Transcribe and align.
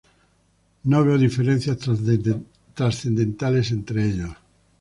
No 0.85 1.03
veo 1.05 1.15
diferencias 1.19 1.77
trascendentales 2.73 3.69
entre 3.71 4.09
ellos". 4.09 4.31